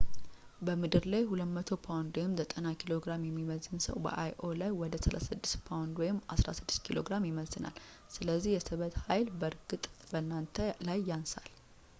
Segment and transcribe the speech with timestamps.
[0.67, 6.01] በምድር ላይ 200 ፓውንድ 90kg የሚመዝን ሰው በ io ላይ ወደ 36 ፓውንድ
[6.39, 7.77] 16 ኪሎ ግራም ይመዝናል።
[8.17, 11.49] ስለዚህ የስበት ኃይል በእርግጥ በእናንተ ላይ ያንሳል